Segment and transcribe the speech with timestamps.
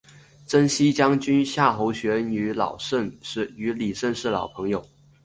[0.47, 2.51] 征西将军夏侯玄与
[3.71, 4.83] 李胜是老朋友。